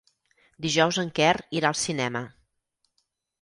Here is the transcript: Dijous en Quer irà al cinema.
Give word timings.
Dijous 0.65 0.97
en 1.03 1.11
Quer 1.19 1.33
irà 1.59 1.71
al 1.73 1.79
cinema. 1.83 2.23